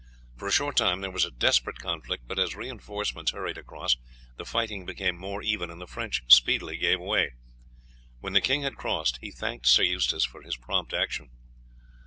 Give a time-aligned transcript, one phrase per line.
[0.35, 3.97] For a short time there was a desperate conflict, but as reinforcements hurried across,
[4.35, 7.35] the fight became more even and the French speedily gave way.
[8.19, 11.29] When the king had crossed he thanked Sir Eustace for his prompt action.